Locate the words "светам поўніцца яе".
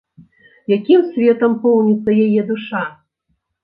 1.11-2.41